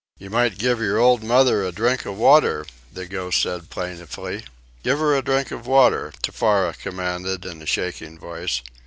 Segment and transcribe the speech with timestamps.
[0.17, 4.43] "You might give your old mother a drink of water," the ghost said plaintively.
[4.81, 8.61] "Give her a drink of water," Tefara commanded in a shaking voice.